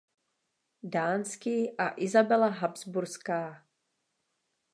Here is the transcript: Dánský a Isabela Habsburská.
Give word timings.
Dánský 0.83 1.77
a 1.77 1.89
Isabela 1.95 2.47
Habsburská. 2.47 3.65